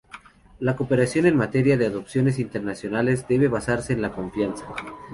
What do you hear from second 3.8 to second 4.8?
en la confianza.